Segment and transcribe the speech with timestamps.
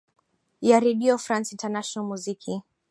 [0.61, 2.61] ya redio france international muziki